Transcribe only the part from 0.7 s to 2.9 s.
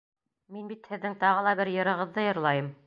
бит һеҙҙең тағы ла бер йырығыҙҙы йырлайым.